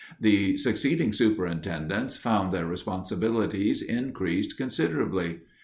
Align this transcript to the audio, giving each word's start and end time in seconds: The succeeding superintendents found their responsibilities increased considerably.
The 0.19 0.57
succeeding 0.57 1.13
superintendents 1.13 2.17
found 2.17 2.51
their 2.51 2.65
responsibilities 2.65 3.83
increased 3.83 4.57
considerably. 4.57 5.41